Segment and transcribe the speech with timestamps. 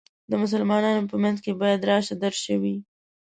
[0.29, 2.77] د مسلمانانو په منځ کې باید راشه درشه وي.